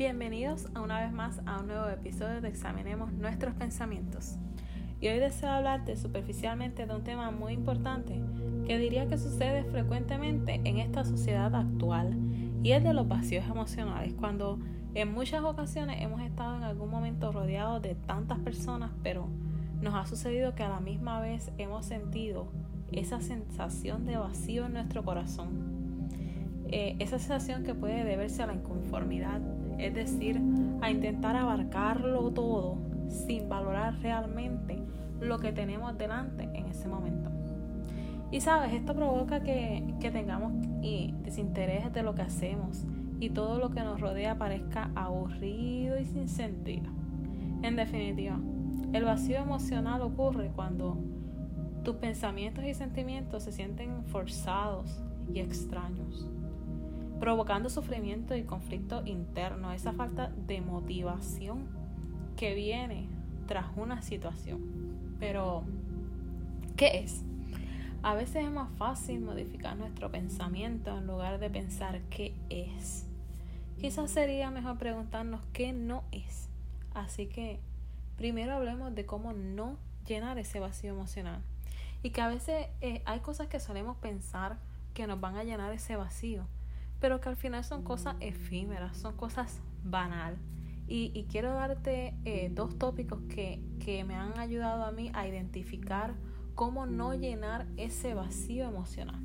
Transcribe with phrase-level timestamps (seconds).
[0.00, 4.36] Bienvenidos a una vez más a un nuevo episodio de Examinemos nuestros pensamientos.
[4.98, 8.18] Y hoy deseo hablarte superficialmente de un tema muy importante
[8.66, 12.16] que diría que sucede frecuentemente en esta sociedad actual
[12.62, 14.58] y es de los vacíos emocionales, cuando
[14.94, 19.28] en muchas ocasiones hemos estado en algún momento rodeados de tantas personas, pero
[19.82, 22.48] nos ha sucedido que a la misma vez hemos sentido
[22.90, 26.08] esa sensación de vacío en nuestro corazón.
[26.68, 29.42] Eh, esa sensación que puede deberse a la inconformidad,
[29.86, 30.40] es decir,
[30.80, 34.82] a intentar abarcarlo todo sin valorar realmente
[35.20, 37.30] lo que tenemos delante en ese momento.
[38.30, 40.52] Y sabes, esto provoca que, que tengamos
[41.22, 42.84] desinterés de lo que hacemos
[43.18, 46.90] y todo lo que nos rodea parezca aburrido y sin sentido.
[47.62, 48.38] En definitiva,
[48.92, 50.96] el vacío emocional ocurre cuando
[51.82, 55.02] tus pensamientos y sentimientos se sienten forzados
[55.32, 56.28] y extraños,
[57.20, 61.68] provocando sufrimiento y conflicto interno, esa falta de motivación
[62.36, 63.08] que viene
[63.46, 65.16] tras una situación.
[65.20, 65.64] Pero,
[66.76, 67.22] ¿qué es?
[68.02, 73.06] A veces es más fácil modificar nuestro pensamiento en lugar de pensar qué es.
[73.78, 76.48] Quizás sería mejor preguntarnos qué no es.
[76.94, 77.60] Así que
[78.16, 79.76] primero hablemos de cómo no
[80.06, 81.42] llenar ese vacío emocional.
[82.02, 84.56] Y que a veces eh, hay cosas que solemos pensar
[84.94, 86.46] que nos van a llenar ese vacío,
[87.00, 90.36] pero que al final son cosas efímeras, son cosas banal.
[90.86, 96.14] Y, quiero darte eh, dos tópicos que, que me han ayudado a mí a identificar
[96.56, 99.20] cómo no llenar ese vacío emocional.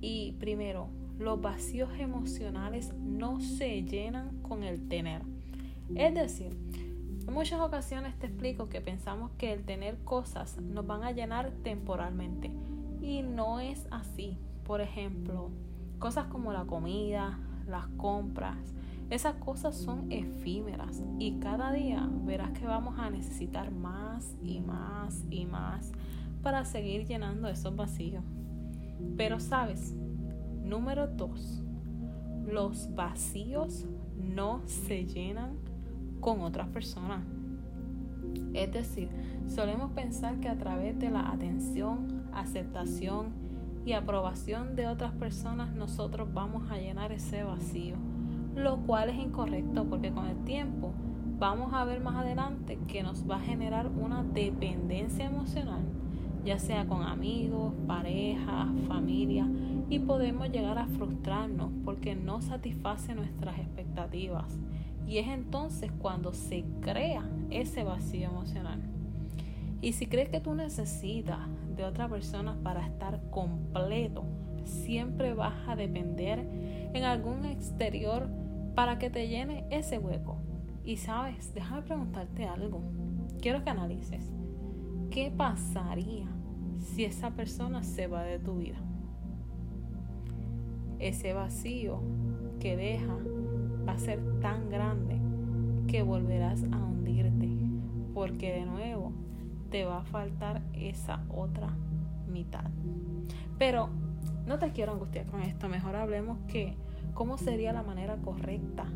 [0.00, 5.22] Y primero, los vacíos emocionales no se llenan con el tener.
[5.94, 6.56] Es decir,
[7.26, 11.52] en muchas ocasiones te explico que pensamos que el tener cosas nos van a llenar
[11.62, 12.50] temporalmente
[13.00, 14.38] y no es así.
[14.64, 15.50] Por ejemplo,
[15.98, 18.74] cosas como la comida, las compras,
[19.10, 25.24] esas cosas son efímeras y cada día verás que vamos a necesitar más y más
[25.30, 25.92] y más
[26.42, 28.24] para seguir llenando esos vacíos.
[29.16, 29.94] Pero sabes,
[30.62, 31.62] número dos,
[32.46, 35.58] los vacíos no se llenan
[36.20, 37.22] con otras personas.
[38.54, 39.10] Es decir,
[39.46, 43.43] solemos pensar que a través de la atención, aceptación
[43.84, 47.96] y aprobación de otras personas nosotros vamos a llenar ese vacío,
[48.56, 50.92] lo cual es incorrecto porque con el tiempo
[51.38, 55.82] vamos a ver más adelante que nos va a generar una dependencia emocional,
[56.44, 59.46] ya sea con amigos, pareja, familia,
[59.90, 64.58] y podemos llegar a frustrarnos porque no satisface nuestras expectativas
[65.06, 68.80] y es entonces cuando se crea ese vacío emocional.
[69.82, 71.40] Y si crees que tú necesitas
[71.76, 74.24] de otra persona para estar completo,
[74.64, 76.38] siempre vas a depender
[76.92, 78.28] en algún exterior
[78.74, 80.38] para que te llene ese hueco.
[80.84, 82.82] Y sabes, déjame preguntarte algo.
[83.40, 84.32] Quiero que analices.
[85.10, 86.26] ¿Qué pasaría
[86.78, 88.78] si esa persona se va de tu vida?
[90.98, 92.00] Ese vacío
[92.60, 93.16] que deja
[93.86, 95.18] va a ser tan grande
[95.86, 97.48] que volverás a hundirte,
[98.14, 99.12] porque de nuevo
[99.70, 101.68] te va a faltar esa otra
[102.28, 102.64] mitad.
[103.58, 103.88] Pero
[104.46, 106.76] no te quiero angustiar con esto, mejor hablemos que
[107.14, 108.86] cómo sería la manera correcta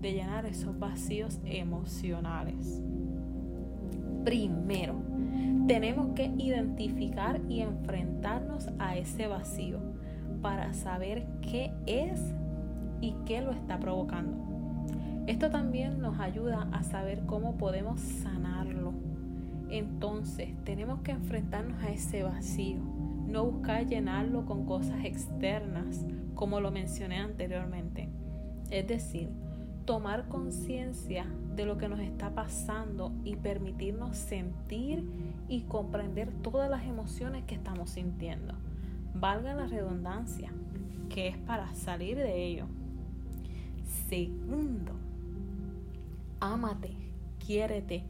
[0.00, 2.82] de llenar esos vacíos emocionales.
[4.24, 4.94] Primero,
[5.66, 9.80] tenemos que identificar y enfrentarnos a ese vacío
[10.40, 12.20] para saber qué es
[13.00, 14.36] y qué lo está provocando.
[15.26, 18.92] Esto también nos ayuda a saber cómo podemos sanarlo.
[19.72, 22.76] Entonces tenemos que enfrentarnos a ese vacío,
[23.26, 28.10] no buscar llenarlo con cosas externas, como lo mencioné anteriormente.
[28.70, 29.30] Es decir,
[29.86, 31.24] tomar conciencia
[31.56, 35.08] de lo que nos está pasando y permitirnos sentir
[35.48, 38.52] y comprender todas las emociones que estamos sintiendo.
[39.14, 40.52] Valga la redundancia,
[41.08, 42.66] que es para salir de ello.
[44.10, 44.92] Segundo,
[46.40, 46.94] ámate,
[47.38, 48.04] quiérete,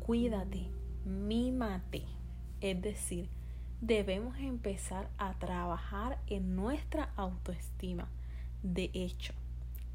[0.00, 0.68] cuídate,
[1.04, 2.04] mímate.
[2.60, 3.28] Es decir,
[3.80, 8.08] debemos empezar a trabajar en nuestra autoestima.
[8.62, 9.32] De hecho,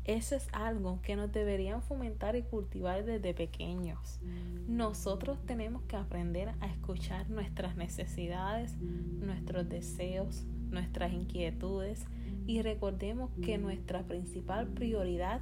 [0.06, 4.20] eso es algo que nos deberían fomentar y cultivar desde pequeños.
[4.68, 12.06] Nosotros tenemos que aprender a escuchar nuestras necesidades, nuestros deseos, nuestras inquietudes
[12.46, 15.40] y recordemos que nuestra principal prioridad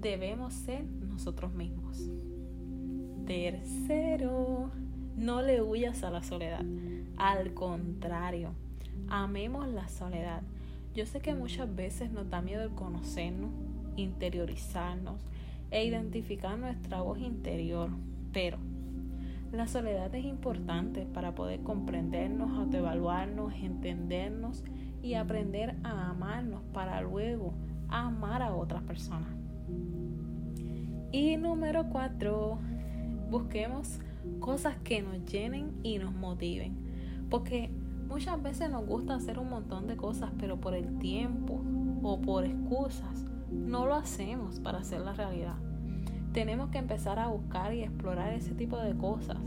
[0.00, 2.08] debemos ser nosotros mismos.
[3.26, 4.70] Tercero,
[5.18, 6.64] no le huyas a la soledad.
[7.16, 8.52] Al contrario,
[9.08, 10.42] amemos la soledad.
[10.94, 13.50] Yo sé que muchas veces nos da miedo el conocernos,
[13.96, 15.20] interiorizarnos
[15.70, 17.90] e identificar nuestra voz interior.
[18.32, 18.58] Pero
[19.52, 24.62] la soledad es importante para poder comprendernos, autoevaluarnos, entendernos
[25.02, 27.54] y aprender a amarnos para luego
[27.88, 29.30] amar a otras personas.
[31.10, 32.58] Y número cuatro,
[33.30, 34.00] busquemos
[34.40, 36.76] cosas que nos llenen y nos motiven.
[37.30, 37.70] Porque
[38.08, 41.60] muchas veces nos gusta hacer un montón de cosas, pero por el tiempo
[42.02, 45.56] o por excusas no lo hacemos para hacer la realidad.
[46.32, 49.38] Tenemos que empezar a buscar y explorar ese tipo de cosas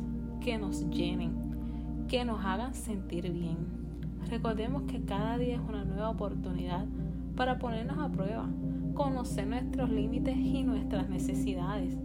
[0.42, 3.58] que nos llenen, que nos hagan sentir bien.
[4.30, 6.86] Recordemos que cada día es una nueva oportunidad
[7.36, 8.50] para ponernos a prueba,
[8.94, 11.98] conocer nuestros límites y nuestras necesidades.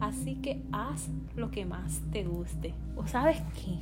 [0.00, 2.74] Así que haz lo que más te guste.
[2.96, 3.78] ¿O sabes qué?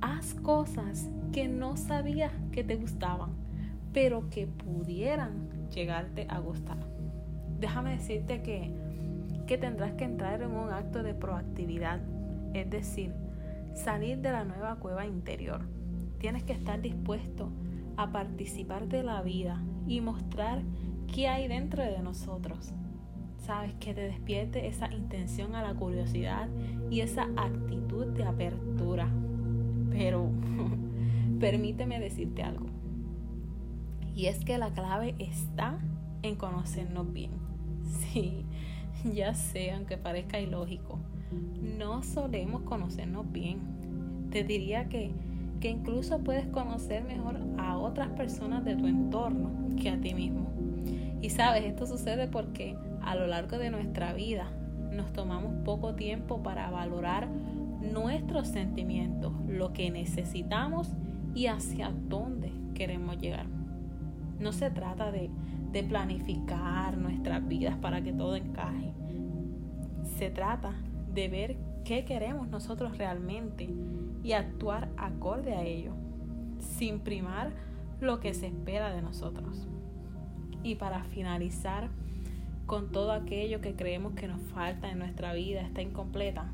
[0.00, 3.30] Haz cosas que no sabías que te gustaban,
[3.92, 6.78] pero que pudieran llegarte a gustar.
[7.60, 8.72] Déjame decirte que,
[9.46, 12.00] que tendrás que entrar en un acto de proactividad,
[12.54, 13.12] es decir,
[13.74, 15.60] salir de la nueva cueva interior.
[16.18, 17.50] Tienes que estar dispuesto
[17.96, 20.62] a participar de la vida y mostrar
[21.12, 22.72] qué hay dentro de nosotros.
[23.40, 26.48] Sabes, que te despierte esa intención a la curiosidad
[26.90, 29.08] y esa actitud de apertura.
[29.90, 30.30] Pero
[31.40, 32.66] permíteme decirte algo.
[34.14, 35.78] Y es que la clave está
[36.22, 37.32] en conocernos bien.
[38.12, 38.44] Sí,
[39.12, 40.98] ya sé, aunque parezca ilógico.
[41.60, 43.58] No solemos conocernos bien.
[44.30, 45.12] Te diría que
[45.60, 49.50] que incluso puedes conocer mejor a otras personas de tu entorno
[49.80, 50.50] que a ti mismo.
[51.20, 54.50] Y sabes, esto sucede porque a lo largo de nuestra vida
[54.92, 57.28] nos tomamos poco tiempo para valorar
[57.80, 60.92] nuestros sentimientos, lo que necesitamos
[61.34, 63.46] y hacia dónde queremos llegar.
[64.38, 65.30] No se trata de,
[65.72, 68.92] de planificar nuestras vidas para que todo encaje.
[70.18, 70.72] Se trata
[71.12, 73.68] de ver qué queremos nosotros realmente
[74.22, 75.92] y actuar acorde a ello,
[76.58, 77.52] sin primar
[78.00, 79.68] lo que se espera de nosotros.
[80.62, 81.90] Y para finalizar
[82.70, 86.52] con todo aquello que creemos que nos falta en nuestra vida, está incompleta,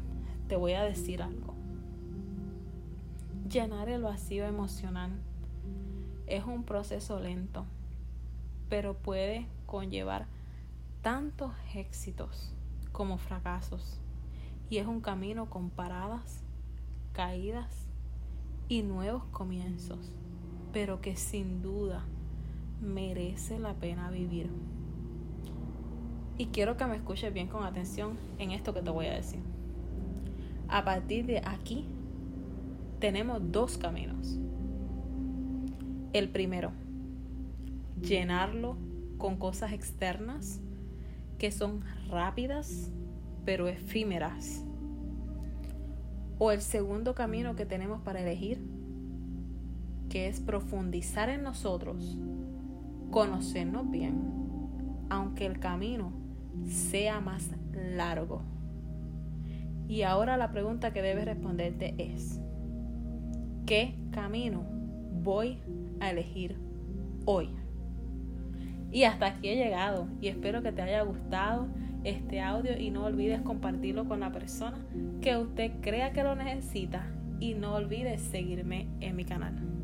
[0.48, 1.52] te voy a decir algo.
[3.50, 5.10] Llenar el vacío emocional
[6.26, 7.66] es un proceso lento,
[8.70, 10.26] pero puede conllevar
[11.02, 12.54] tantos éxitos
[12.92, 14.00] como fracasos.
[14.70, 16.42] Y es un camino con paradas
[17.12, 17.88] caídas
[18.70, 20.14] y nuevos comienzos,
[20.72, 22.06] pero que sin duda
[22.80, 24.48] merece la pena vivir.
[26.38, 29.40] Y quiero que me escuches bien con atención en esto que te voy a decir.
[30.68, 31.86] A partir de aquí
[32.98, 34.38] tenemos dos caminos.
[36.12, 36.72] El primero,
[38.00, 38.76] llenarlo
[39.16, 40.60] con cosas externas
[41.38, 42.90] que son rápidas
[43.46, 44.64] pero efímeras
[46.38, 48.60] o el segundo camino que tenemos para elegir,
[50.10, 52.18] que es profundizar en nosotros,
[53.10, 54.20] conocernos bien,
[55.08, 56.25] aunque el camino
[56.68, 58.42] sea más largo.
[59.88, 62.40] Y ahora la pregunta que debes responderte es,
[63.66, 64.64] ¿qué camino
[65.22, 65.58] voy
[66.00, 66.56] a elegir
[67.24, 67.50] hoy?
[68.90, 71.68] Y hasta aquí he llegado y espero que te haya gustado
[72.04, 74.78] este audio y no olvides compartirlo con la persona
[75.20, 77.06] que usted crea que lo necesita
[77.40, 79.75] y no olvides seguirme en mi canal.